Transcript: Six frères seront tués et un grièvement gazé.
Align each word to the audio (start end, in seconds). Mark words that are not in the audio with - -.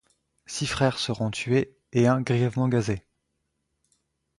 Six 0.47 0.65
frères 0.65 0.97
seront 0.97 1.29
tués 1.29 1.77
et 1.93 2.07
un 2.07 2.21
grièvement 2.21 2.67
gazé. 2.67 3.05